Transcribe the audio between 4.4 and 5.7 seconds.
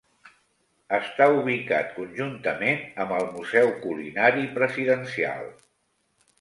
Presidencial.